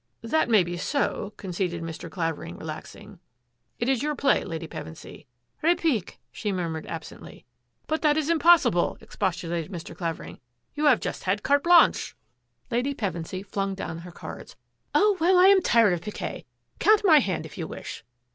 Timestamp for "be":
0.63-0.77